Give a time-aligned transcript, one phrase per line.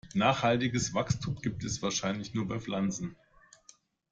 [0.15, 3.15] Nachhaltiges Wachstum gibt es wahrscheinlich nur bei Pflanzen.